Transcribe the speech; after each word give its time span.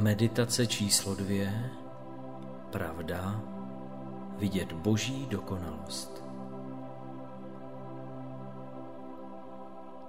Meditace 0.00 0.66
číslo 0.66 1.14
dvě. 1.14 1.70
Pravda. 2.72 3.40
Vidět 4.36 4.72
boží 4.72 5.26
dokonalost. 5.26 6.24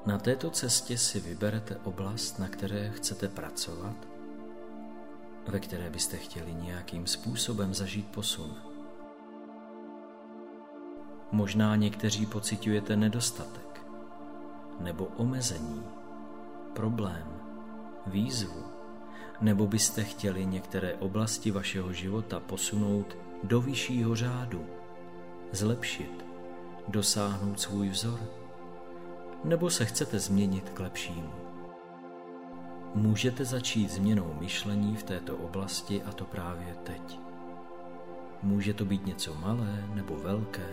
Na 0.06 0.18
této 0.18 0.50
cestě 0.50 0.98
si 0.98 1.20
vyberete 1.20 1.78
oblast, 1.84 2.40
na 2.40 2.48
které 2.48 2.90
chcete 2.90 3.28
pracovat, 3.28 3.96
ve 5.48 5.60
které 5.60 5.90
byste 5.90 6.18
chtěli 6.18 6.54
nějakým 6.54 7.08
způsobem 7.08 7.74
zažít 7.74 8.08
posun. 8.08 8.56
Možná 11.32 11.76
někteří 11.76 12.26
pocitujete 12.26 12.96
nedostatek 12.96 13.86
nebo 14.80 15.06
omezení, 15.06 15.84
problém, 16.74 17.28
výzvu, 18.08 18.71
nebo 19.42 19.68
byste 19.68 20.04
chtěli 20.04 20.46
některé 20.46 20.94
oblasti 20.94 21.52
vašeho 21.52 21.94
života 21.94 22.40
posunout 22.40 23.18
do 23.44 23.62
vyššího 23.62 24.16
řádu, 24.16 24.66
zlepšit, 25.52 26.26
dosáhnout 26.88 27.60
svůj 27.60 27.90
vzor, 27.90 28.20
nebo 29.44 29.70
se 29.70 29.86
chcete 29.86 30.20
změnit 30.20 30.70
k 30.70 30.80
lepšímu. 30.80 31.32
Můžete 32.96 33.46
začít 33.46 33.92
změnou 33.92 34.36
myšlení 34.40 34.96
v 34.96 35.04
této 35.04 35.38
oblasti 35.38 36.04
a 36.04 36.12
to 36.12 36.26
právě 36.26 36.76
teď. 36.84 37.20
Může 38.44 38.74
to 38.74 38.86
být 38.86 39.06
něco 39.06 39.36
malé 39.36 39.86
nebo 39.94 40.16
velké. 40.16 40.70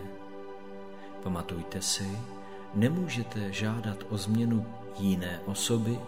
Pamatujte 1.23 1.81
si, 1.81 2.19
nemůžete 2.73 3.51
žádat 3.51 4.03
o 4.09 4.17
změnu 4.17 4.65
jiné 4.99 5.39
osoby 5.45 5.99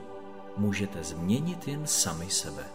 můžete 0.62 1.04
změnit 1.04 1.67
jen 1.67 1.88
sami 1.88 2.30
sebe. 2.30 2.66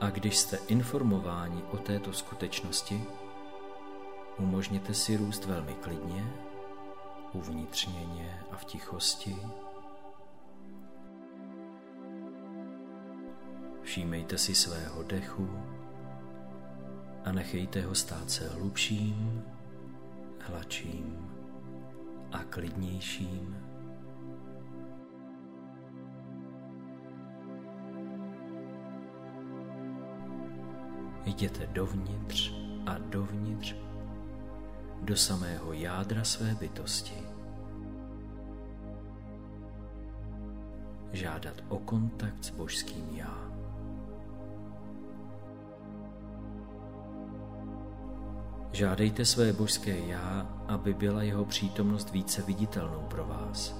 A 0.00 0.10
když 0.10 0.36
jste 0.36 0.58
informováni 0.68 1.62
o 1.70 1.76
této 1.76 2.12
skutečnosti, 2.12 3.04
umožněte 4.38 4.94
si 4.94 5.16
růst 5.16 5.44
velmi 5.44 5.74
klidně 5.74 6.45
uvnitřněně 7.36 8.40
a 8.50 8.56
v 8.56 8.64
tichosti. 8.64 9.36
Všímejte 13.82 14.38
si 14.38 14.54
svého 14.54 15.02
dechu 15.02 15.50
a 17.24 17.32
nechejte 17.32 17.82
ho 17.82 17.94
stát 17.94 18.30
se 18.30 18.48
hlubším, 18.48 19.44
hladším 20.40 21.28
a 22.32 22.44
klidnějším. 22.44 23.56
Jděte 31.24 31.66
dovnitř 31.66 32.52
a 32.86 32.98
dovnitř 32.98 33.74
do 35.02 35.16
samého 35.16 35.72
jádra 35.72 36.24
své 36.24 36.54
bytosti. 36.54 37.35
Žádat 41.16 41.54
o 41.68 41.78
kontakt 41.78 42.44
s 42.44 42.50
božským 42.50 43.08
já. 43.10 43.50
Žádejte 48.72 49.24
své 49.24 49.52
božské 49.52 49.98
já, 49.98 50.46
aby 50.68 50.94
byla 50.94 51.22
jeho 51.22 51.44
přítomnost 51.44 52.12
více 52.12 52.42
viditelnou 52.42 53.00
pro 53.08 53.24
vás. 53.24 53.74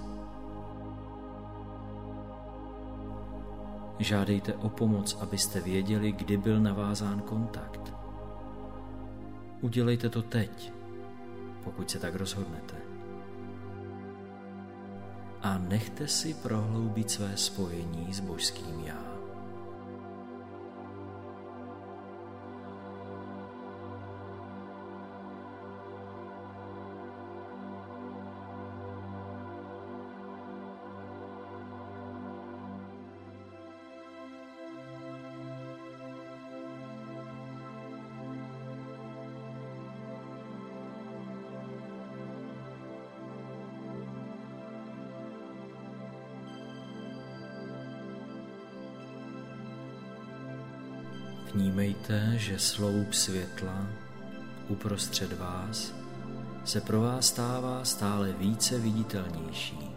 Žádejte 3.98 4.54
o 4.54 4.68
pomoc, 4.68 5.18
abyste 5.20 5.60
věděli, 5.60 6.12
kdy 6.12 6.36
byl 6.36 6.60
navázán 6.60 7.20
kontakt. 7.20 7.94
Udělejte 9.60 10.08
to 10.08 10.22
teď, 10.22 10.72
pokud 11.64 11.91
se 11.91 11.98
tak 11.98 12.14
rozhodnete. 12.14 12.95
A 15.46 15.58
nechte 15.58 16.08
si 16.08 16.34
prohloubit 16.34 17.10
své 17.10 17.36
spojení 17.36 18.14
s 18.14 18.20
božským 18.20 18.80
já. 18.80 19.16
Vnímejte, 51.56 52.32
že 52.36 52.58
sloup 52.58 53.12
světla 53.12 53.86
uprostřed 54.68 55.38
vás 55.38 55.94
se 56.64 56.80
pro 56.80 57.00
vás 57.00 57.26
stává 57.26 57.84
stále 57.84 58.32
více 58.32 58.78
viditelnější. 58.78 59.96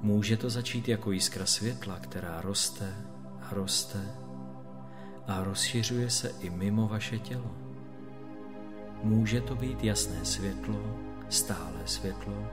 Může 0.00 0.36
to 0.36 0.50
začít 0.50 0.88
jako 0.88 1.12
jiskra 1.12 1.46
světla, 1.46 1.98
která 2.00 2.40
roste 2.40 2.94
a 3.42 3.54
roste 3.54 4.00
a 5.26 5.44
rozšiřuje 5.44 6.10
se 6.10 6.28
i 6.40 6.50
mimo 6.50 6.88
vaše 6.88 7.18
tělo. 7.18 7.50
Může 9.02 9.40
to 9.40 9.54
být 9.54 9.84
jasné 9.84 10.24
světlo, 10.24 10.96
stále 11.28 11.80
světlo, 11.84 12.46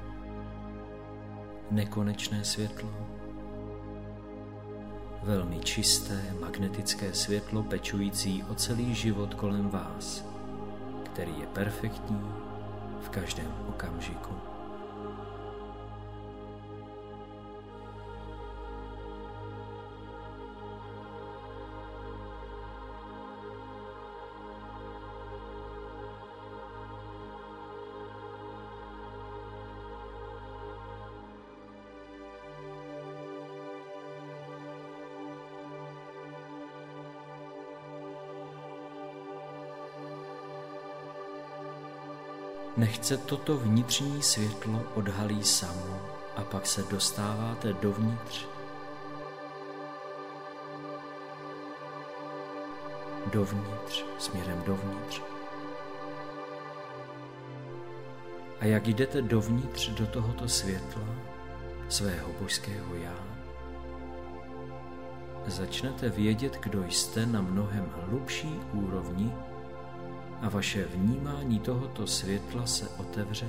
nekonečné 1.72 2.44
světlo, 2.44 3.13
velmi 5.24 5.60
čisté 5.60 6.36
magnetické 6.40 7.14
světlo 7.14 7.64
pečující 7.64 8.44
o 8.44 8.56
celý 8.56 8.96
život 8.96 9.34
kolem 9.34 9.70
vás, 9.70 10.26
který 11.04 11.40
je 11.40 11.48
perfektní 11.48 12.22
v 13.02 13.10
každém 13.10 13.54
okamžiku. 13.70 14.53
Nechce 42.78 43.18
toto 43.18 43.58
vnitřní 43.58 44.22
světlo 44.22 44.84
odhalí 44.96 45.44
samo 45.44 46.02
a 46.36 46.44
pak 46.44 46.66
se 46.66 46.84
dostáváte 46.84 47.74
dovnitř. 47.74 48.46
Dovnitř, 53.32 54.06
směrem 54.18 54.64
dovnitř. 54.66 55.22
A 58.60 58.66
jak 58.66 58.88
jdete 58.88 59.22
dovnitř 59.22 59.90
do 59.90 60.08
tohoto 60.08 60.50
světla, 60.50 61.08
svého 61.90 62.30
božského 62.42 62.96
já, 62.96 63.18
začnete 65.48 66.10
vědět, 66.10 66.58
kdo 66.62 66.84
jste 66.88 67.26
na 67.26 67.42
mnohem 67.42 67.94
hlubší 68.02 68.60
úrovni 68.74 69.34
a 70.44 70.50
vaše 70.50 70.86
vnímání 70.86 71.60
tohoto 71.60 72.08
světla 72.08 72.66
se 72.66 72.90
otevře 72.90 73.48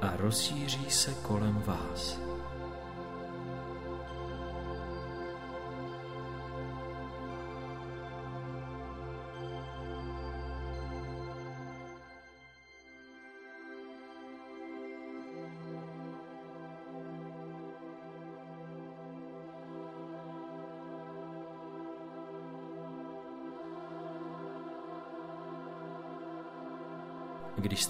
a 0.00 0.16
rozšíří 0.16 0.90
se 0.90 1.14
kolem 1.22 1.62
vás. 1.66 2.29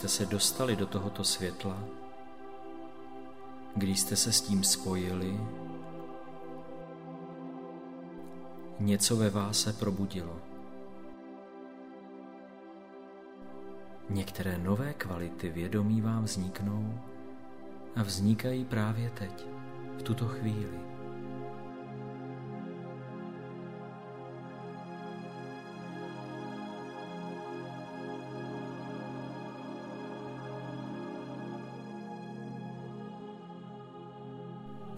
Jste 0.00 0.08
se 0.08 0.26
dostali 0.26 0.76
do 0.76 0.87
tohoto 0.87 1.25
světla, 1.25 1.76
když 3.76 4.00
jste 4.00 4.17
se 4.17 4.32
s 4.32 4.41
tím 4.41 4.64
spojili, 4.64 5.41
něco 8.79 9.17
ve 9.17 9.31
vás 9.31 9.61
se 9.61 9.73
probudilo. 9.73 10.41
Některé 14.11 14.58
nové 14.58 14.93
kvality 14.93 15.49
vědomí 15.50 16.00
vám 16.00 16.25
vzniknou 16.25 17.00
a 17.96 18.03
vznikají 18.03 18.64
právě 18.64 19.11
teď, 19.11 19.46
v 19.99 20.03
tuto 20.03 20.29
chvíli. 20.29 20.89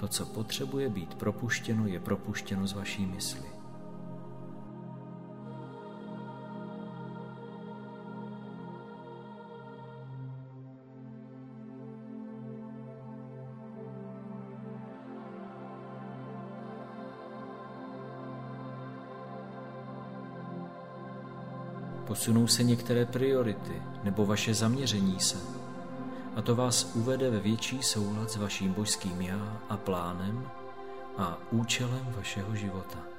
To, 0.03 0.09
co 0.09 0.27
potřebuje 0.27 0.89
být 0.89 1.15
propuštěno, 1.15 1.87
je 1.87 2.01
propuštěno 2.01 2.67
z 2.67 2.73
vaší 2.73 3.07
mysli. 3.07 3.47
Posunou 22.07 22.47
se 22.47 22.63
některé 22.63 23.07
priority 23.07 23.83
nebo 24.05 24.27
vaše 24.27 24.55
zaměření 24.55 25.21
se 25.21 25.39
a 26.37 26.43
to 26.43 26.55
vás 26.55 26.95
uvede 26.95 27.31
ve 27.31 27.41
větší 27.41 27.83
soulad 27.83 28.31
s 28.31 28.37
vaším 28.37 28.73
božským 28.73 29.21
já 29.21 29.63
a 29.69 29.77
plánem 29.77 30.49
a 31.19 31.39
účelem 31.51 32.15
vašeho 32.17 32.57
života. 32.57 33.12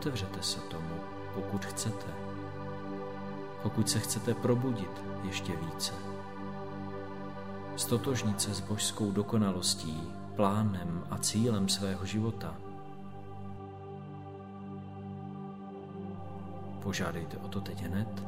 Otevřete 0.00 0.42
se 0.42 0.60
tomu, 0.60 0.94
pokud 1.34 1.64
chcete. 1.64 2.06
Pokud 3.62 3.90
se 3.90 3.98
chcete 3.98 4.34
probudit 4.34 5.02
ještě 5.24 5.56
více. 5.56 5.92
Stotožnit 7.76 8.40
se 8.40 8.54
s 8.54 8.60
božskou 8.60 9.12
dokonalostí, 9.12 10.12
plánem 10.36 11.04
a 11.10 11.18
cílem 11.18 11.68
svého 11.68 12.06
života. 12.06 12.56
Požádejte 16.82 17.36
o 17.36 17.48
to 17.48 17.60
teď 17.60 17.82
hned 17.82 18.22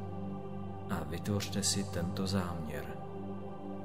a 0.91 1.05
vytvořte 1.05 1.63
si 1.63 1.85
tento 1.85 2.27
záměr. 2.27 2.85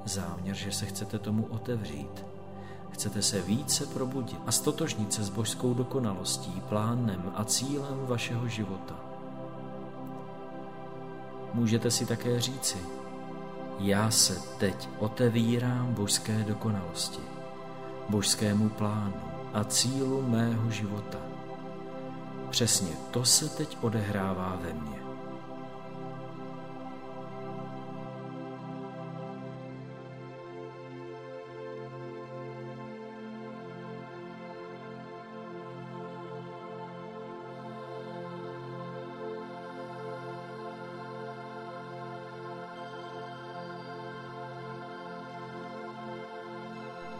Záměr, 0.04 0.56
že 0.56 0.72
se 0.72 0.86
chcete 0.86 1.18
tomu 1.18 1.46
otevřít 1.46 2.24
Chcete 2.90 3.22
se 3.22 3.42
více 3.42 3.86
probudit 3.86 4.40
a 4.46 4.52
stotožnit 4.52 5.12
se 5.12 5.24
s 5.24 5.30
božskou 5.30 5.74
dokonalostí, 5.74 6.62
plánem 6.68 7.32
a 7.34 7.44
cílem 7.44 8.06
vašeho 8.06 8.48
života. 8.48 8.94
Můžete 11.54 11.90
si 11.90 12.06
také 12.06 12.40
říci, 12.40 12.78
já 13.78 14.10
se 14.10 14.42
teď 14.58 14.88
otevírám 14.98 15.94
božské 15.94 16.44
dokonalosti, 16.44 17.22
božskému 18.08 18.68
plánu 18.68 19.14
a 19.52 19.64
cílu 19.64 20.22
mého 20.22 20.70
života. 20.70 21.18
Přesně 22.50 22.92
to 23.10 23.24
se 23.24 23.48
teď 23.48 23.78
odehrává 23.80 24.58
ve 24.62 24.72
mně. 24.72 25.07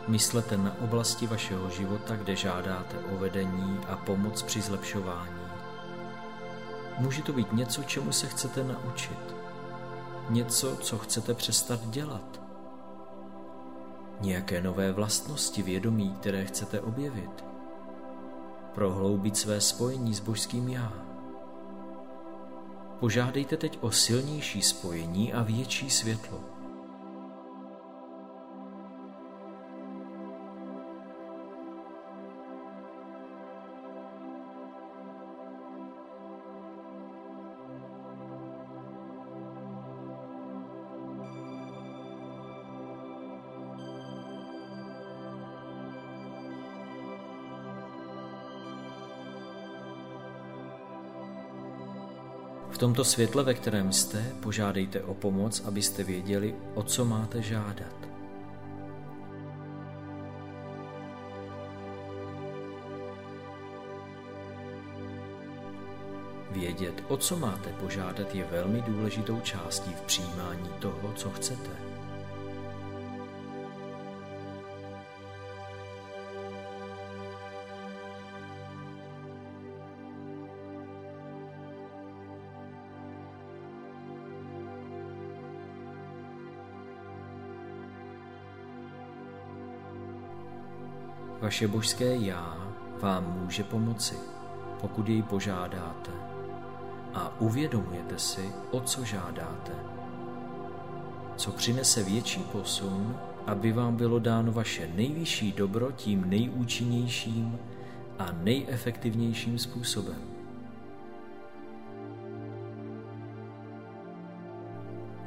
Myslete 0.09 0.57
na 0.57 0.77
oblasti 0.81 1.27
vašeho 1.27 1.71
života, 1.71 2.17
kde 2.17 2.37
žádáte 2.37 2.99
o 2.99 3.17
vedení 3.17 3.81
a 3.89 3.97
pomoc 3.97 4.43
při 4.43 4.61
zlepšování. 4.61 5.41
Může 6.99 7.23
to 7.23 7.33
být 7.33 7.53
něco, 7.53 7.83
čemu 7.83 8.13
se 8.13 8.27
chcete 8.27 8.65
naučit. 8.65 9.19
Něco, 10.31 10.77
co 10.77 10.99
chcete 10.99 11.35
přestat 11.35 11.81
dělat. 11.91 12.41
Nějaké 14.21 14.63
nové 14.63 14.93
vlastnosti 14.93 15.63
vědomí, 15.63 16.17
které 16.21 16.45
chcete 16.45 16.81
objevit. 16.81 17.45
Prohloubit 18.75 19.37
své 19.37 19.61
spojení 19.61 20.15
s 20.15 20.21
božským 20.21 20.69
já. 20.69 20.93
Požádejte 23.01 23.57
teď 23.57 23.79
o 23.81 23.91
silnější 23.91 24.63
spojení 24.63 25.33
a 25.33 25.43
větší 25.43 25.91
světlo. 25.91 26.58
V 52.79 52.87
tomto 52.87 53.05
světle, 53.05 53.43
ve 53.43 53.55
kterém 53.55 53.93
jste, 53.93 54.33
požádejte 54.41 55.03
o 55.03 55.15
pomoc, 55.15 55.63
abyste 55.65 56.05
věděli, 56.05 56.55
o 56.75 56.83
co 56.83 57.05
máte 57.05 57.43
žádat. 57.43 58.09
Vědět, 66.51 67.05
o 67.09 67.17
co 67.17 67.37
máte 67.37 67.73
požádat, 67.73 68.35
je 68.35 68.45
velmi 68.45 68.83
důležitou 68.83 69.41
částí 69.41 69.91
v 69.91 70.01
přijímání 70.01 70.69
toho, 70.79 71.13
co 71.17 71.31
chcete. 71.31 71.71
Vaše 91.49 91.69
božské 91.69 92.17
já 92.17 92.69
vám 93.01 93.41
může 93.41 93.65
pomoci, 93.65 94.15
pokud 94.81 95.09
jej 95.09 95.23
požádáte 95.23 96.11
a 97.15 97.41
uvědomujete 97.41 98.19
si, 98.19 98.51
o 98.71 98.81
co 98.81 99.05
žádáte. 99.05 99.73
Co 101.37 101.53
přinese 101.53 102.03
větší 102.03 102.41
posun, 102.41 103.17
aby 103.47 103.73
vám 103.73 103.97
bylo 103.97 104.19
dáno 104.19 104.53
vaše 104.53 104.89
nejvyšší 104.95 105.53
dobro 105.53 105.93
tím 105.93 106.31
nejúčinnějším 106.31 107.59
a 108.19 108.33
nejefektivnějším 108.33 109.59
způsobem. 109.59 110.23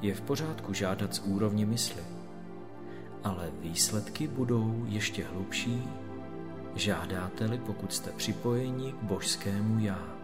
Je 0.02 0.14
v 0.14 0.22
pořádku 0.22 0.74
žádat 0.74 1.16
z 1.16 1.20
úrovně 1.20 1.66
mysli, 1.66 2.04
ale 3.24 3.50
výsledky 3.62 4.28
budou 4.28 4.86
ještě 4.88 5.24
hlubší 5.24 5.84
žádáte-li, 6.76 7.58
pokud 7.58 7.94
jste 7.94 8.12
připojeni 8.12 8.92
k 8.92 9.04
božskému 9.04 9.80
já. 9.80 10.22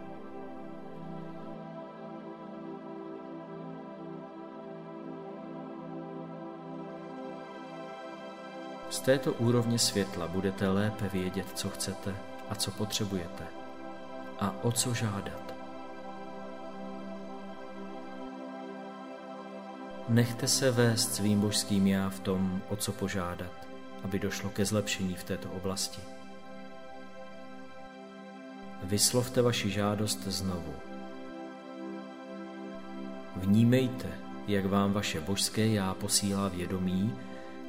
Z 8.89 8.99
této 8.99 9.33
úrovně 9.33 9.79
světla 9.79 10.27
budete 10.27 10.69
lépe 10.69 11.09
vědět, 11.13 11.47
co 11.55 11.69
chcete 11.69 12.15
a 12.49 12.55
co 12.55 12.71
potřebujete 12.71 13.43
a 14.39 14.55
o 14.63 14.71
co 14.71 14.93
žádat. 14.93 15.53
Nechte 20.09 20.47
se 20.47 20.71
vést 20.71 21.15
svým 21.15 21.41
božským 21.41 21.87
já 21.87 22.09
v 22.09 22.19
tom, 22.19 22.61
o 22.69 22.75
co 22.75 22.91
požádat, 22.91 23.51
aby 24.03 24.19
došlo 24.19 24.49
ke 24.49 24.65
zlepšení 24.65 25.15
v 25.15 25.23
této 25.23 25.49
oblasti. 25.49 26.16
Vyslovte 28.87 29.41
vaši 29.41 29.69
žádost 29.69 30.23
znovu. 30.27 30.73
Vnímejte, 33.35 34.07
jak 34.47 34.65
vám 34.65 34.93
vaše 34.93 35.21
božské 35.21 35.67
já 35.67 35.93
posílá 35.93 36.47
vědomí, 36.47 37.13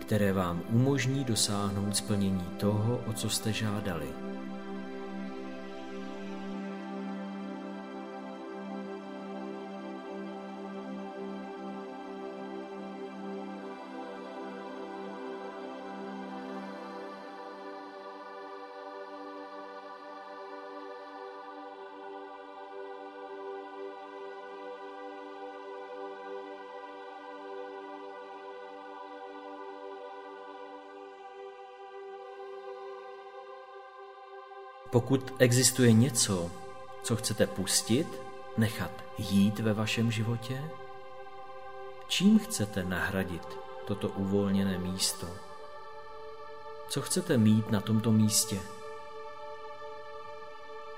které 0.00 0.32
vám 0.32 0.62
umožní 0.70 1.24
dosáhnout 1.24 1.96
splnění 1.96 2.44
toho, 2.56 3.00
o 3.06 3.12
co 3.12 3.30
jste 3.30 3.52
žádali. 3.52 4.06
Pokud 34.90 35.34
existuje 35.38 35.92
něco, 35.92 36.50
co 37.02 37.16
chcete 37.16 37.46
pustit, 37.46 38.06
nechat 38.56 38.90
jít 39.18 39.58
ve 39.58 39.74
vašem 39.74 40.10
životě, 40.10 40.64
čím 42.08 42.38
chcete 42.38 42.84
nahradit 42.84 43.58
toto 43.86 44.08
uvolněné 44.08 44.78
místo? 44.78 45.26
Co 46.88 47.02
chcete 47.02 47.38
mít 47.38 47.70
na 47.70 47.80
tomto 47.80 48.12
místě? 48.12 48.60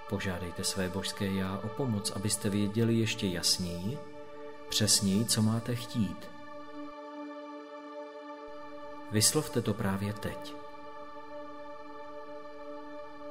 Požádejte 0.09 0.65
své 0.65 0.89
božské 0.89 1.27
já 1.27 1.61
o 1.65 1.69
pomoc, 1.69 2.11
abyste 2.11 2.51
věděli 2.51 2.95
ještě 2.95 3.27
jasněji, 3.27 3.99
přesněji, 4.69 5.25
co 5.25 5.43
máte 5.43 5.75
chtít. 5.75 6.31
Vyslovte 9.11 9.63
to 9.63 9.75
právě 9.75 10.13
teď. 10.13 10.60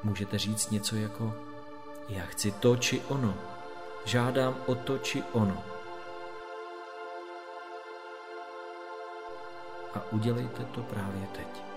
Můžete 0.03 0.38
říct 0.38 0.72
něco 0.72 0.96
jako 0.96 1.34
já 2.10 2.24
chci 2.24 2.51
to 2.51 2.77
či 2.77 3.01
ono, 3.01 3.34
žádám 4.06 4.56
o 4.65 4.75
to 4.75 4.98
či 4.98 5.24
ono. 5.32 5.63
A 9.94 10.12
udělejte 10.12 10.65
to 10.65 10.82
právě 10.82 11.27
teď. 11.27 11.69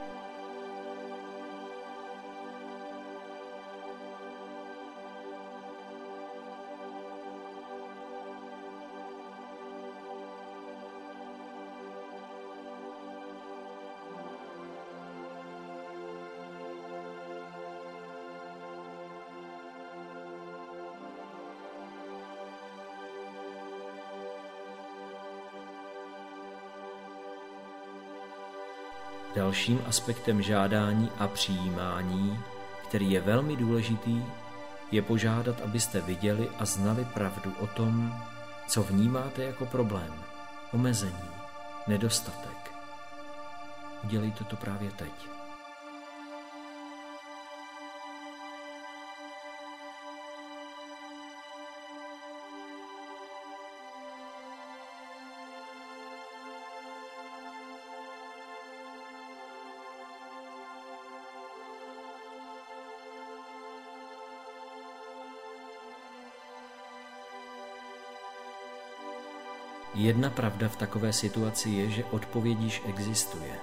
Dalším 29.52 29.82
aspektem 29.86 30.42
žádání 30.42 31.10
a 31.18 31.28
přijímání, 31.28 32.40
který 32.88 33.10
je 33.10 33.20
velmi 33.20 33.56
důležitý, 33.56 34.22
je 34.90 35.02
požádat, 35.02 35.60
abyste 35.60 36.00
viděli 36.00 36.48
a 36.58 36.64
znali 36.64 37.04
pravdu 37.04 37.52
o 37.58 37.66
tom, 37.66 38.22
co 38.66 38.82
vnímáte 38.82 39.44
jako 39.44 39.66
problém, 39.66 40.14
omezení, 40.72 41.28
nedostatek. 41.86 42.72
Udělejte 44.04 44.44
to 44.44 44.56
právě 44.56 44.90
teď. 44.90 45.12
Jedna 70.02 70.30
pravda 70.30 70.68
v 70.68 70.76
takové 70.76 71.12
situaci 71.12 71.70
je, 71.70 71.90
že 71.90 72.04
odpověď 72.04 72.58
již 72.60 72.82
existuje. 72.88 73.54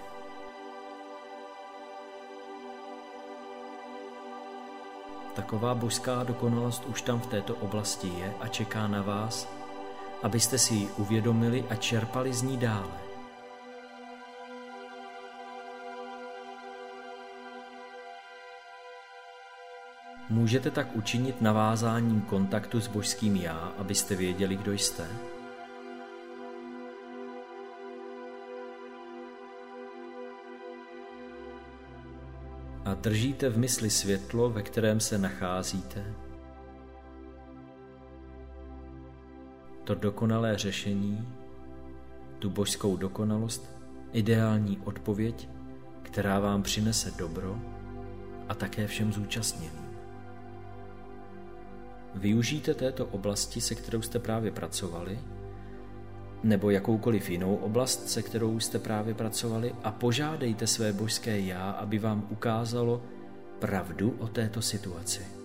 Taková 5.36 5.76
božská 5.76 6.24
dokonalost 6.24 6.86
už 6.86 7.02
tam 7.02 7.20
v 7.20 7.28
této 7.28 7.56
oblasti 7.56 8.08
je 8.08 8.34
a 8.40 8.48
čeká 8.48 8.88
na 8.88 9.02
vás, 9.02 9.50
abyste 10.24 10.58
si 10.58 10.74
ji 10.74 10.88
uvědomili 10.98 11.66
a 11.70 11.76
čerpali 11.76 12.34
z 12.34 12.42
ní 12.42 12.58
dále. 12.58 13.00
Můžete 20.30 20.72
tak 20.72 20.96
učinit 20.96 21.42
navázáním 21.42 22.22
kontaktu 22.22 22.82
s 22.82 22.88
božským 22.88 23.36
já, 23.36 23.74
abyste 23.78 24.16
věděli, 24.16 24.56
kdo 24.56 24.74
jste? 24.74 25.29
Držíte 33.02 33.50
v 33.50 33.58
mysli 33.58 33.90
světlo, 33.90 34.50
ve 34.50 34.62
kterém 34.62 35.00
se 35.00 35.18
nacházíte, 35.18 36.06
to 39.84 39.96
dokonalé 39.96 40.58
řešení, 40.58 41.28
tu 42.40 42.50
božskou 42.50 42.98
dokonalost, 42.98 43.76
ideální 44.12 44.80
odpověď, 44.86 45.50
která 46.04 46.40
vám 46.40 46.64
přinese 46.64 47.12
dobro 47.12 47.60
a 48.50 48.56
také 48.56 48.88
všem 48.88 49.14
zúčastněným. 49.14 49.90
Využijte 52.16 52.74
této 52.74 53.06
oblasti, 53.06 53.62
se 53.62 53.76
kterou 53.76 54.02
jste 54.02 54.20
právě 54.20 54.52
pracovali, 54.52 55.20
nebo 56.44 56.70
jakoukoliv 56.70 57.30
jinou 57.30 57.56
oblast, 57.56 58.10
se 58.10 58.22
kterou 58.22 58.60
jste 58.60 58.80
právě 58.80 59.14
pracovali 59.14 59.76
a 59.84 59.92
požádejte 59.92 60.68
své 60.68 60.94
božské 60.94 61.40
já, 61.40 61.72
aby 61.72 62.00
vám 62.00 62.28
ukázalo 62.30 63.02
pravdu 63.60 64.16
o 64.20 64.28
této 64.28 64.62
situaci. 64.62 65.39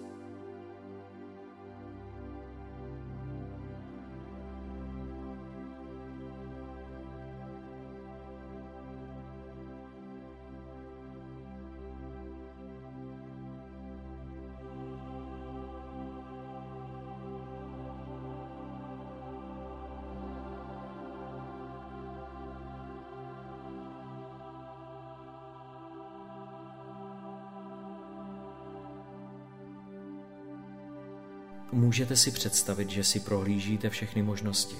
Můžete 31.94 32.16
si 32.16 32.30
představit, 32.30 32.90
že 32.90 33.04
si 33.04 33.20
prohlížíte 33.20 33.90
všechny 33.90 34.22
možnosti. 34.22 34.76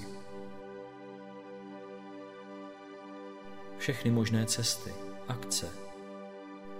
Všechny 3.77 4.11
možné 4.11 4.45
cesty, 4.45 4.93
akce, 5.27 5.69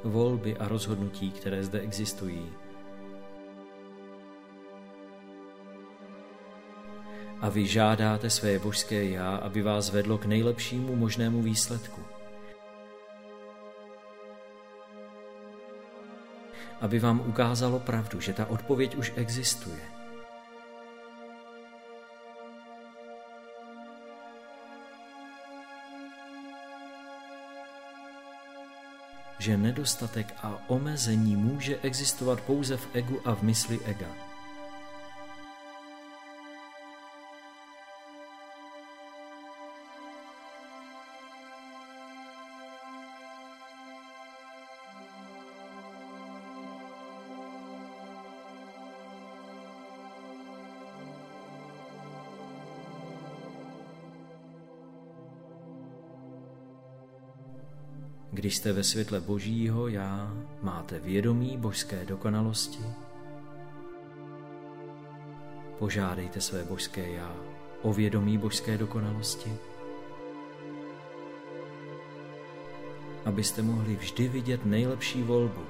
volby 0.03 0.57
a 0.57 0.67
rozhodnutí, 0.67 1.31
které 1.31 1.63
zde 1.63 1.79
existují. 1.79 2.49
A 7.41 7.49
vy 7.49 7.67
žádáte 7.67 8.29
své 8.29 8.59
božské 8.59 9.05
já, 9.05 9.35
aby 9.35 9.61
vás 9.61 9.89
vedlo 9.89 10.17
k 10.17 10.25
nejlepšímu 10.25 10.95
možnému 10.95 11.41
výsledku. 11.41 12.01
aby 16.81 16.99
vám 16.99 17.19
ukázalo 17.19 17.79
pravdu, 17.79 18.19
že 18.19 18.33
ta 18.33 18.45
odpověď 18.45 18.95
už 18.95 19.13
existuje. 19.15 19.95
Že 29.45 29.57
nedostatek 29.57 30.33
a 30.43 30.57
omezení 30.67 31.35
může 31.35 31.77
existovat 31.77 32.41
pouze 32.41 32.77
v 32.77 32.87
egu 32.93 33.21
a 33.25 33.35
v 33.35 33.41
mysli 33.41 33.79
ega. 33.85 34.24
Když 58.45 58.55
jste 58.55 58.73
ve 58.73 58.83
světle 58.83 59.21
Božího 59.21 59.87
já, 59.87 60.33
máte 60.61 60.99
vědomí 60.99 61.57
božské 61.57 62.05
dokonalosti, 62.05 62.83
požádejte 65.79 66.41
své 66.41 66.63
božské 66.63 67.09
já 67.11 67.35
o 67.81 67.93
vědomí 67.93 68.37
božské 68.37 68.77
dokonalosti, 68.77 69.53
abyste 73.25 73.61
mohli 73.61 73.95
vždy 73.95 74.27
vidět 74.27 74.65
nejlepší 74.65 75.23
volbu, 75.23 75.65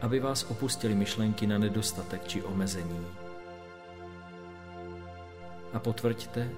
aby 0.00 0.20
vás 0.20 0.50
opustili 0.50 0.94
myšlenky 0.94 1.46
na 1.46 1.58
nedostatek 1.58 2.28
či 2.28 2.42
omezení. 2.42 3.06
A 5.72 5.78
potvrďte, 5.78 6.50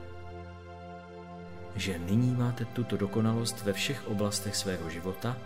že 1.76 1.99
nyní 1.99 2.35
máte 2.35 2.64
tuto 2.64 2.97
dokonalost 2.97 3.62
ve 3.62 3.73
všech 3.73 4.09
oblastech 4.09 4.57
svého 4.57 4.91
života, 4.91 5.37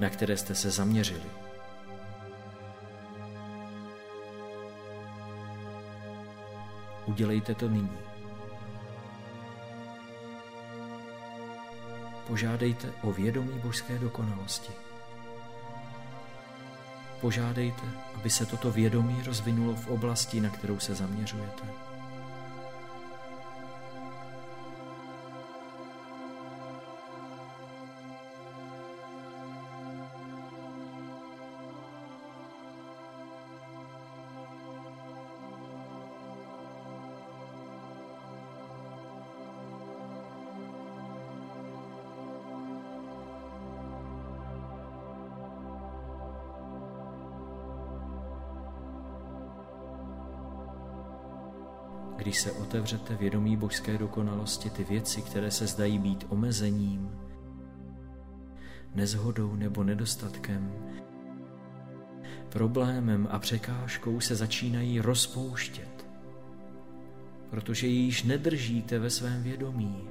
na 0.00 0.10
které 0.10 0.36
jste 0.36 0.54
se 0.54 0.70
zaměřili. 0.70 1.30
Udělejte 7.06 7.54
to 7.54 7.68
nyní. 7.68 7.98
Požádejte 12.26 12.92
o 13.02 13.12
vědomí 13.12 13.58
božské 13.58 13.98
dokonalosti. 13.98 14.72
Požádejte, 17.20 17.82
aby 18.14 18.30
se 18.30 18.46
toto 18.46 18.72
vědomí 18.72 19.22
rozvinulo 19.26 19.74
v 19.74 19.88
oblasti, 19.88 20.40
na 20.40 20.50
kterou 20.50 20.78
se 20.78 20.94
zaměřujete. 20.94 21.89
Když 52.20 52.40
se 52.40 52.52
otevřete 52.52 53.16
vědomí 53.16 53.56
božské 53.56 53.98
dokonalosti, 53.98 54.70
ty 54.70 54.84
věci, 54.84 55.22
které 55.22 55.50
se 55.50 55.66
zdají 55.66 55.98
být 55.98 56.26
omezením, 56.28 57.10
nezhodou 58.94 59.54
nebo 59.54 59.84
nedostatkem, 59.84 60.72
problémem 62.48 63.28
a 63.30 63.38
překážkou 63.38 64.20
se 64.20 64.34
začínají 64.34 65.00
rozpouštět, 65.00 66.06
protože 67.50 67.86
ji 67.86 68.00
již 68.00 68.22
nedržíte 68.22 68.98
ve 68.98 69.10
svém 69.10 69.42
vědomí. 69.42 70.08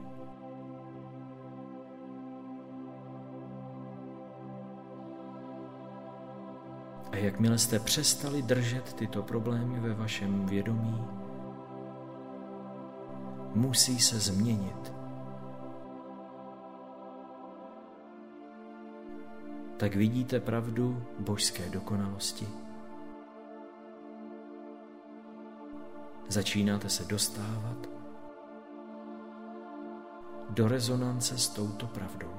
A 7.11 7.15
jakmile 7.17 7.57
jste 7.57 7.79
přestali 7.79 8.41
držet 8.41 8.93
tyto 8.93 9.23
problémy 9.23 9.79
ve 9.79 9.93
vašem 9.93 10.45
vědomí, 10.45 11.19
musí 13.55 13.99
se 13.99 14.19
změnit. 14.19 14.93
Tak 19.77 19.95
vidíte 19.95 20.39
pravdu 20.39 21.03
božské 21.19 21.69
dokonalosti. 21.69 22.47
Začínáte 26.27 26.89
se 26.89 27.05
dostávat 27.05 27.89
do 30.49 30.67
rezonance 30.67 31.38
s 31.38 31.49
touto 31.49 31.88
pravdou. 31.88 32.33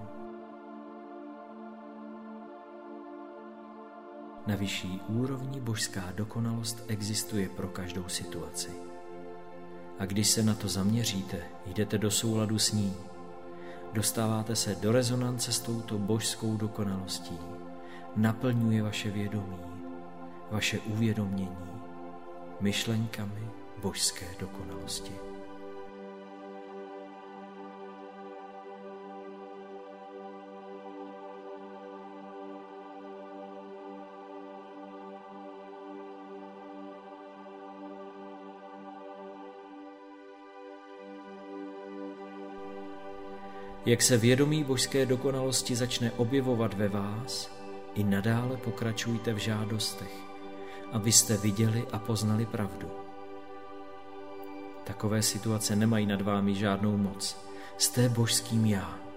Na 4.47 4.57
vyšší 4.57 5.01
úrovni 5.09 5.61
božská 5.61 6.13
dokonalost 6.13 6.85
existuje 6.89 7.49
pro 7.49 7.69
každou 7.69 8.09
situaci 8.09 8.90
a 10.01 10.07
když 10.07 10.29
se 10.29 10.43
na 10.43 10.55
to 10.55 10.69
zaměříte, 10.69 11.39
jdete 11.67 11.99
do 11.99 12.11
souladu 12.11 12.59
s 12.59 12.73
ní. 12.73 12.95
Dostáváte 13.93 14.57
se 14.57 14.75
do 14.75 14.93
rezonance 14.93 15.53
s 15.53 15.61
touto 15.61 15.99
božskou 15.99 16.57
dokonalostí. 16.57 17.39
Naplňuje 18.17 18.83
vaše 18.83 19.11
vědomí, 19.11 19.59
vaše 20.51 20.79
uvědomění 20.79 21.71
myšlenkami 22.61 23.49
božské 23.83 24.27
dokonalosti. 24.41 25.13
Jak 43.87 44.03
se 44.03 44.17
vědomí 44.17 44.65
božské 44.65 45.07
dokonalosti 45.07 45.77
začne 45.77 46.13
objevovat 46.13 46.75
ve 46.75 46.89
vás, 46.89 47.51
i 47.95 48.05
nadále 48.05 48.57
pokračujte 48.57 49.33
v 49.33 49.37
žádostech, 49.37 50.15
abyste 50.93 51.37
viděli 51.37 51.87
a 51.93 51.99
poznali 51.99 52.47
pravdu. 52.47 52.91
Takové 54.85 55.23
situace 55.23 55.77
nemají 55.77 56.07
nad 56.07 56.23
vámi 56.23 56.55
žádnou 56.55 56.97
moc. 56.97 57.37
Jste 57.79 58.09
božským 58.09 58.67
já. 58.67 59.10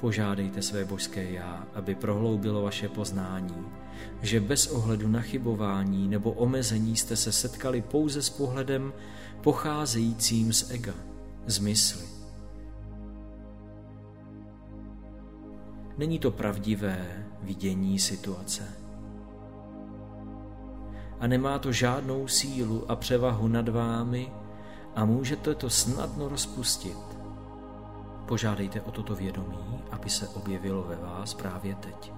Požádejte 0.00 0.62
své 0.62 0.84
božské 0.84 1.30
já, 1.30 1.66
aby 1.74 1.94
prohloubilo 1.94 2.62
vaše 2.62 2.88
poznání, 2.88 3.66
že 4.22 4.40
bez 4.40 4.66
ohledu 4.66 5.08
na 5.08 5.20
chybování 5.20 6.08
nebo 6.08 6.32
omezení 6.32 6.96
jste 6.96 7.16
se 7.16 7.32
setkali 7.32 7.82
pouze 7.82 8.22
s 8.22 8.30
pohledem 8.30 8.92
pocházejícím 9.40 10.52
z 10.52 10.70
ega, 10.70 10.94
z 11.46 11.58
mysli. 11.58 12.06
Není 15.98 16.18
to 16.18 16.30
pravdivé 16.30 17.26
vidění 17.42 17.98
situace. 17.98 18.62
A 21.20 21.26
nemá 21.26 21.58
to 21.58 21.72
žádnou 21.72 22.28
sílu 22.28 22.90
a 22.90 22.96
převahu 22.96 23.48
nad 23.48 23.68
vámi 23.68 24.32
a 24.94 25.04
můžete 25.04 25.54
to 25.54 25.70
snadno 25.70 26.28
rozpustit 26.28 27.17
Požádejte 28.28 28.80
o 28.80 28.90
toto 28.90 29.14
vědomí, 29.14 29.82
aby 29.90 30.10
se 30.10 30.28
objevilo 30.28 30.82
ve 30.82 30.96
vás 30.96 31.34
právě 31.34 31.74
teď. 31.74 32.12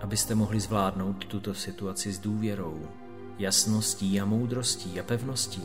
Abyste 0.00 0.34
mohli 0.34 0.60
zvládnout 0.60 1.24
tuto 1.24 1.54
situaci 1.54 2.12
s 2.12 2.18
důvěrou, 2.18 2.88
jasností 3.38 4.20
a 4.20 4.24
moudrostí 4.24 5.00
a 5.00 5.02
pevností. 5.02 5.62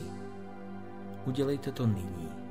Udělejte 1.25 1.71
to 1.71 1.87
nyní. 1.87 2.44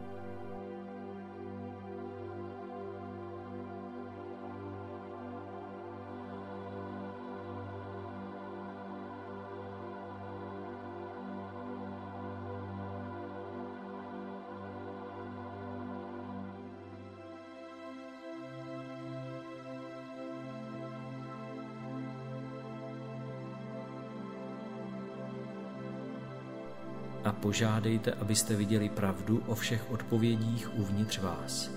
Požádejte, 27.45 28.13
abyste 28.13 28.57
viděli 28.57 28.89
pravdu 28.89 29.43
o 29.47 29.55
všech 29.55 29.91
odpovědích 29.91 30.79
uvnitř 30.79 31.19
vás. 31.19 31.71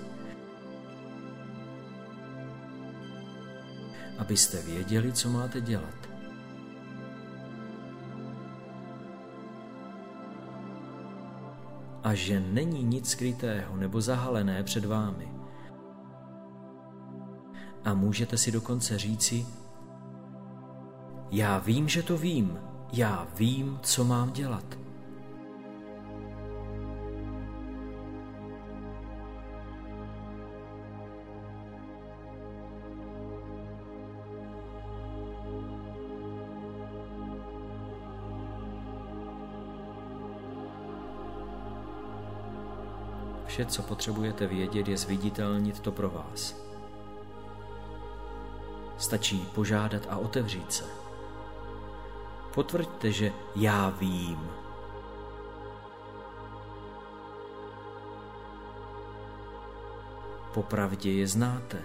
Abyste 4.18 4.62
věděli, 4.62 5.12
co 5.12 5.28
máte 5.28 5.60
dělat. 5.60 6.08
A 12.04 12.14
že 12.14 12.40
není 12.40 12.82
nic 12.82 13.10
skrytého 13.10 13.76
nebo 13.76 14.00
zahalené 14.00 14.62
před 14.62 14.84
vámi. 14.84 15.28
A 17.84 17.94
můžete 17.94 18.38
si 18.38 18.52
dokonce 18.52 18.98
říci, 18.98 19.46
já 21.30 21.58
vím, 21.58 21.88
že 21.88 22.02
to 22.02 22.18
vím, 22.18 22.58
já 22.92 23.26
vím, 23.36 23.78
co 23.82 24.04
mám 24.04 24.32
dělat. 24.32 24.87
Vše, 43.58 43.66
co 43.66 43.82
potřebujete 43.82 44.46
vědět, 44.46 44.88
je 44.88 44.96
zviditelnit 44.96 45.80
to 45.80 45.92
pro 45.92 46.10
vás. 46.10 46.56
Stačí 48.98 49.48
požádat 49.54 50.06
a 50.10 50.16
otevřít 50.16 50.72
se. 50.72 50.84
Potvrďte, 52.54 53.12
že 53.12 53.32
já 53.56 53.90
vím. 53.90 54.48
Popravdě 60.54 61.12
je 61.12 61.26
znáte. 61.26 61.82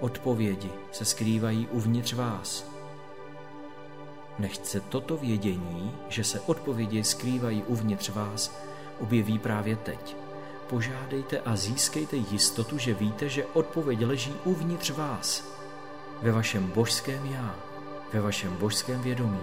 Odpovědi 0.00 0.70
se 0.92 1.04
skrývají 1.04 1.68
uvnitř 1.68 2.12
vás. 2.12 2.70
Nechce 4.38 4.80
toto 4.80 5.16
vědění, 5.16 5.96
že 6.08 6.24
se 6.24 6.40
odpovědi 6.40 7.04
skrývají 7.04 7.62
uvnitř 7.62 8.08
vás, 8.08 8.58
objeví 9.00 9.38
právě 9.38 9.76
teď 9.76 10.27
požádejte 10.70 11.40
a 11.40 11.56
získejte 11.56 12.16
jistotu, 12.16 12.78
že 12.78 12.94
víte, 12.94 13.28
že 13.28 13.46
odpověď 13.52 14.04
leží 14.04 14.34
uvnitř 14.44 14.90
vás, 14.90 15.44
ve 16.22 16.32
vašem 16.32 16.66
božském 16.66 17.26
já, 17.26 17.54
ve 18.12 18.20
vašem 18.20 18.56
božském 18.56 19.02
vědomí. 19.02 19.40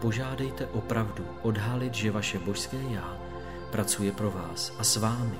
Požádejte 0.00 0.66
opravdu 0.66 1.26
odhalit, 1.42 1.94
že 1.94 2.10
vaše 2.10 2.38
božské 2.38 2.82
já 2.90 3.18
pracuje 3.70 4.12
pro 4.12 4.30
vás 4.30 4.72
a 4.78 4.84
s 4.84 4.96
vámi. 4.96 5.38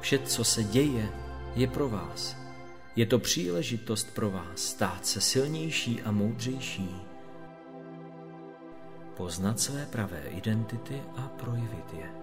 Vše, 0.00 0.18
co 0.18 0.44
se 0.44 0.64
děje, 0.64 1.08
je 1.54 1.66
pro 1.66 1.88
vás. 1.88 2.36
Je 2.96 3.06
to 3.06 3.18
příležitost 3.18 4.14
pro 4.14 4.30
vás 4.30 4.58
stát 4.58 5.06
se 5.06 5.20
silnější 5.20 6.02
a 6.02 6.10
moudřejší, 6.10 6.96
poznat 9.16 9.60
své 9.60 9.86
pravé 9.86 10.22
identity 10.28 11.02
a 11.16 11.20
projevit 11.20 11.92
je. 11.92 12.21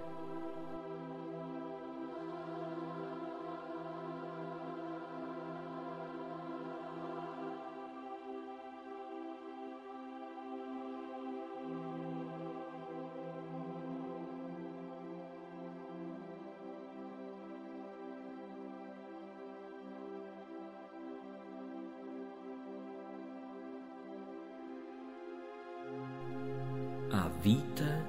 Víte, 27.41 28.05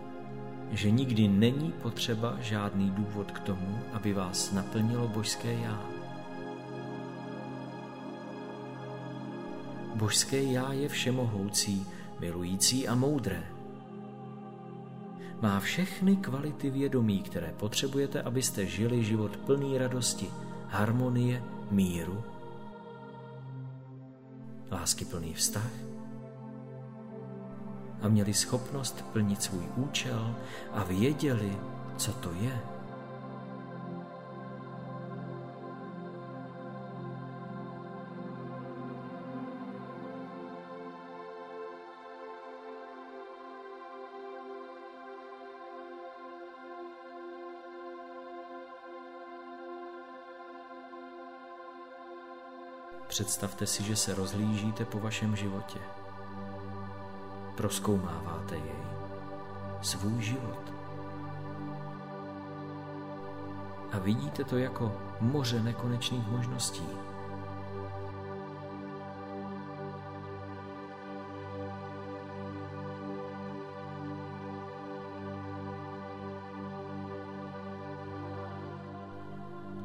že 0.70 0.90
nikdy 0.90 1.28
není 1.28 1.72
potřeba 1.72 2.36
žádný 2.40 2.90
důvod 2.90 3.30
k 3.30 3.40
tomu, 3.40 3.78
aby 3.92 4.12
vás 4.12 4.52
naplnilo 4.52 5.08
božské 5.08 5.52
já. 5.52 5.80
Božské 9.94 10.42
já 10.42 10.72
je 10.72 10.88
všemohoucí, 10.88 11.86
milující 12.20 12.88
a 12.88 12.94
moudré. 12.94 13.42
Má 15.40 15.60
všechny 15.60 16.16
kvality 16.16 16.70
vědomí, 16.70 17.22
které 17.22 17.52
potřebujete, 17.52 18.22
abyste 18.22 18.66
žili 18.66 19.04
život 19.04 19.36
plný 19.36 19.78
radosti, 19.78 20.28
harmonie, 20.68 21.42
míru, 21.70 22.24
lásky 24.70 25.04
plný 25.04 25.34
vztah, 25.34 25.89
a 28.02 28.08
měli 28.08 28.34
schopnost 28.34 29.04
plnit 29.12 29.42
svůj 29.42 29.64
účel 29.76 30.34
a 30.72 30.84
věděli, 30.84 31.58
co 31.96 32.12
to 32.12 32.32
je. 32.32 32.60
Představte 53.08 53.66
si, 53.66 53.82
že 53.82 53.96
se 53.96 54.14
rozhlížíte 54.14 54.84
po 54.84 55.00
vašem 55.00 55.36
životě 55.36 55.78
proskoumáváte 57.60 58.54
jej, 58.54 58.82
svůj 59.82 60.22
život. 60.22 60.72
A 63.92 63.98
vidíte 63.98 64.44
to 64.44 64.58
jako 64.58 64.92
moře 65.20 65.62
nekonečných 65.62 66.28
možností. 66.28 66.86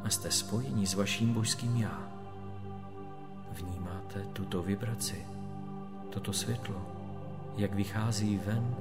A 0.04 0.10
jste 0.10 0.32
spojení 0.32 0.88
s 0.88 0.94
vaším 0.94 1.34
božským 1.34 1.76
já. 1.76 2.00
Vnímáte 3.52 4.20
tuto 4.34 4.64
vibraci, 4.64 5.28
toto 6.10 6.34
světlo 6.34 6.95
jak 7.58 7.74
vychází 7.74 8.38
ven 8.46 8.76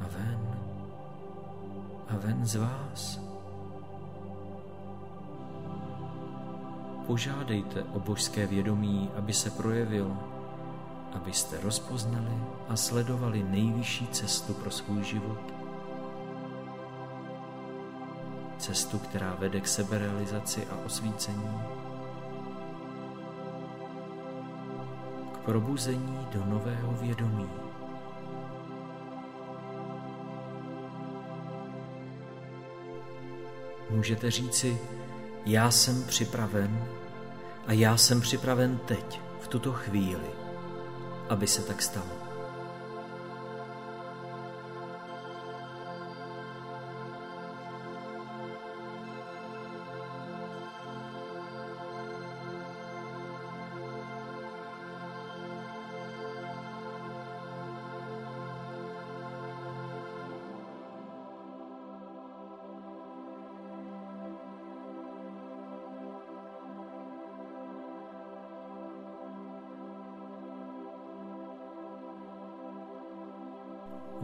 a 0.00 0.04
ven 0.18 0.40
a 2.08 2.16
ven 2.16 2.46
z 2.46 2.56
vás. 2.56 3.20
Požádejte 7.06 7.82
o 7.82 8.00
božské 8.00 8.46
vědomí, 8.46 9.10
aby 9.16 9.32
se 9.32 9.50
projevilo, 9.50 10.16
abyste 11.14 11.60
rozpoznali 11.60 12.38
a 12.68 12.76
sledovali 12.76 13.42
nejvyšší 13.42 14.06
cestu 14.06 14.54
pro 14.54 14.70
svůj 14.70 15.04
život. 15.04 15.40
Cestu, 18.58 18.98
která 18.98 19.34
vede 19.38 19.60
k 19.60 19.68
seberealizaci 19.68 20.66
a 20.66 20.76
osvícení. 20.86 21.81
Probuzení 25.44 26.26
do 26.32 26.44
nového 26.44 26.92
vědomí. 26.92 27.50
Můžete 33.90 34.30
říci, 34.30 34.78
já 35.46 35.70
jsem 35.70 36.04
připraven 36.04 36.84
a 37.66 37.72
já 37.72 37.96
jsem 37.96 38.20
připraven 38.20 38.78
teď, 38.86 39.20
v 39.40 39.48
tuto 39.48 39.72
chvíli, 39.72 40.30
aby 41.28 41.46
se 41.46 41.62
tak 41.62 41.82
stalo. 41.82 42.21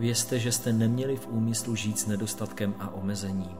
Vězte, 0.08 0.38
že 0.38 0.52
jste 0.52 0.72
neměli 0.72 1.16
v 1.16 1.28
úmyslu 1.28 1.74
žít 1.74 1.98
s 1.98 2.06
nedostatkem 2.06 2.74
a 2.78 2.90
omezením. 2.90 3.56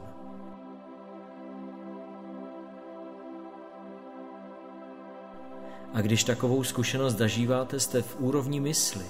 A 5.95 6.01
když 6.01 6.25
takovou 6.25 6.65
zkušenost 6.65 7.15
zažíváte, 7.15 7.81
jste 7.81 8.03
v 8.03 8.21
úrovni 8.21 8.61
mysli. 8.61 9.05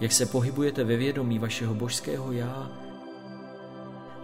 Jak 0.00 0.12
se 0.12 0.26
pohybujete 0.26 0.84
ve 0.84 0.96
vědomí 0.96 1.38
vašeho 1.38 1.74
božského 1.74 2.32
já, 2.32 2.70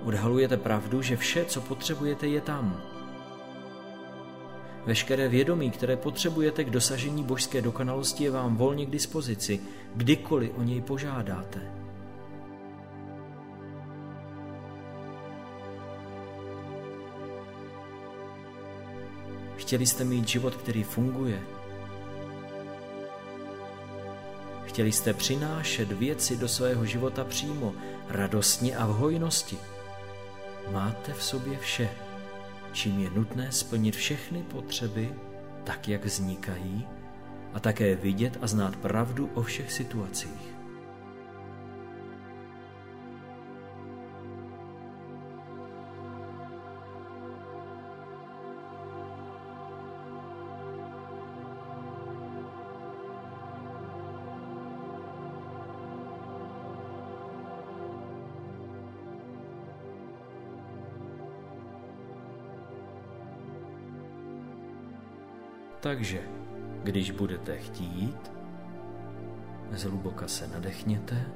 odhalujete 0.04 0.56
pravdu, 0.56 1.02
že 1.02 1.16
vše, 1.16 1.44
co 1.44 1.60
potřebujete, 1.60 2.26
je 2.26 2.40
tam. 2.40 2.82
Veškeré 4.86 5.28
vědomí, 5.28 5.70
které 5.70 5.96
potřebujete 5.96 6.64
k 6.64 6.70
dosažení 6.70 7.24
božské 7.24 7.62
dokonalosti, 7.62 8.24
je 8.24 8.30
vám 8.30 8.56
volně 8.56 8.86
k 8.86 8.90
dispozici, 8.90 9.60
kdykoliv 9.94 10.50
o 10.56 10.62
něj 10.62 10.80
požádáte. 10.80 11.60
Chtěli 19.56 19.86
jste 19.86 20.04
mít 20.04 20.28
život, 20.28 20.54
který 20.54 20.82
funguje. 20.82 21.40
Chtěli 24.64 24.92
jste 24.92 25.14
přinášet 25.14 25.92
věci 25.92 26.36
do 26.36 26.48
svého 26.48 26.84
života 26.84 27.24
přímo, 27.24 27.74
radostně 28.08 28.76
a 28.76 28.86
v 28.86 28.90
hojnosti. 28.90 29.58
Máte 30.72 31.12
v 31.12 31.22
sobě 31.22 31.58
vše 31.58 31.88
čím 32.72 33.00
je 33.00 33.10
nutné 33.10 33.52
splnit 33.52 33.96
všechny 33.96 34.42
potřeby 34.42 35.12
tak, 35.64 35.88
jak 35.88 36.04
vznikají, 36.04 36.86
a 37.54 37.60
také 37.60 37.94
vidět 37.94 38.38
a 38.40 38.46
znát 38.46 38.76
pravdu 38.76 39.30
o 39.34 39.42
všech 39.42 39.72
situacích. 39.72 40.49
Takže, 65.80 66.20
když 66.82 67.10
budete 67.10 67.58
chtít, 67.58 68.32
zhluboka 69.72 70.28
se 70.28 70.46
nadechněte, 70.46 71.26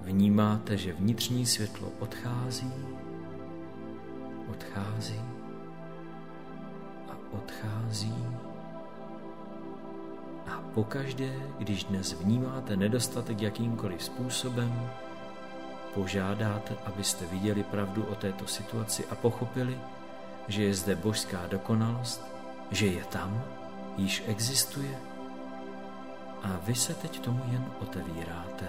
vnímáte, 0.00 0.76
že 0.76 0.92
vnitřní 0.92 1.46
světlo 1.46 1.92
odchází, 1.98 2.72
odchází 4.50 5.20
a 7.08 7.16
odchází. 7.32 8.14
A 10.46 10.60
pokaždé, 10.74 11.32
když 11.58 11.84
dnes 11.84 12.12
vnímáte 12.12 12.76
nedostatek 12.76 13.42
jakýmkoliv 13.42 14.02
způsobem, 14.02 14.90
požádáte, 15.94 16.76
abyste 16.86 17.26
viděli 17.26 17.62
pravdu 17.62 18.04
o 18.04 18.14
této 18.14 18.46
situaci 18.46 19.04
a 19.10 19.14
pochopili, 19.14 19.78
že 20.48 20.62
je 20.62 20.74
zde 20.74 20.96
božská 20.96 21.46
dokonalost 21.46 22.37
že 22.70 22.86
je 22.86 23.04
tam, 23.04 23.44
již 23.96 24.22
existuje 24.26 24.98
a 26.42 26.60
vy 26.62 26.74
se 26.74 26.94
teď 26.94 27.20
tomu 27.20 27.44
jen 27.52 27.72
otevíráte. 27.80 28.68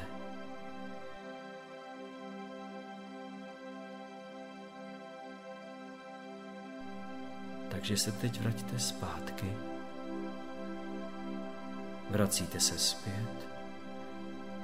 Takže 7.69 7.97
se 7.97 8.11
teď 8.11 8.41
vraťte 8.41 8.79
zpátky. 8.79 9.53
Vracíte 12.09 12.59
se 12.59 12.79
zpět 12.79 13.47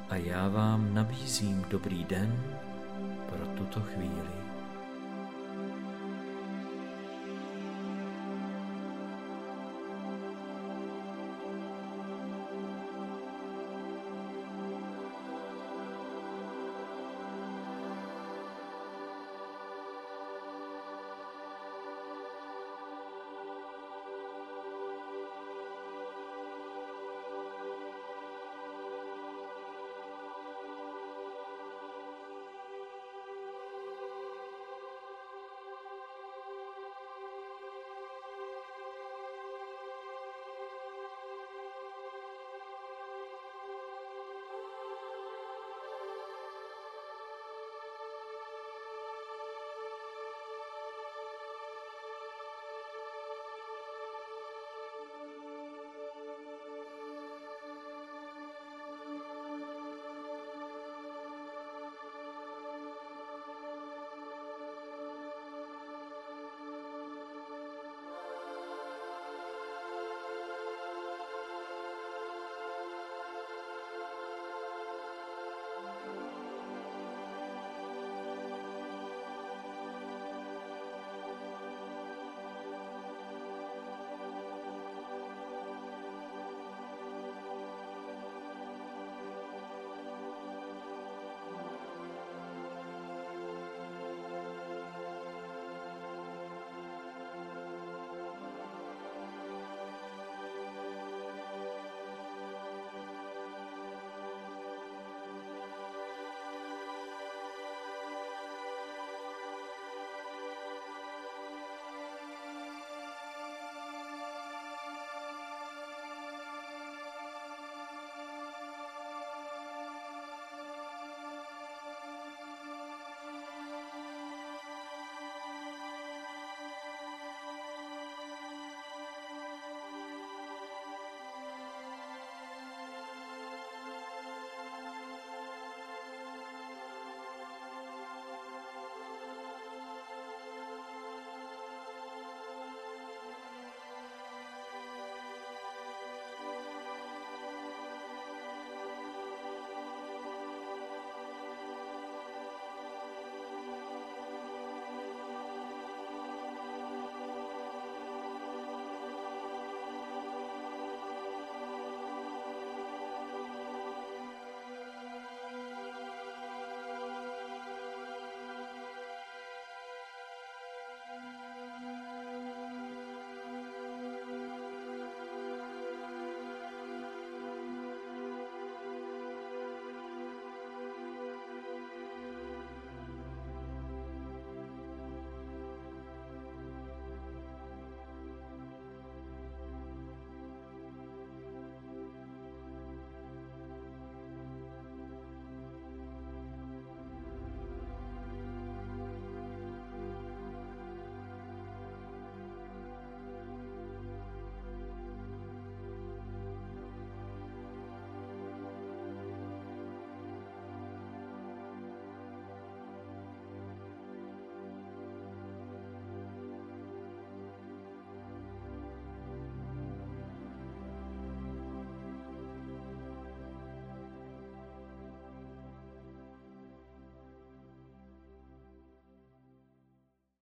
a 0.09 0.15
já 0.15 0.47
vám 0.47 0.93
nabízím 0.93 1.65
dobrý 1.69 2.03
den 2.03 2.57
pro 3.29 3.47
tuto 3.47 3.81
chvíli. 3.81 4.44